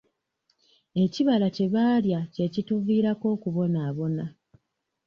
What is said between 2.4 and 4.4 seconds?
kituviirako okubonaabona.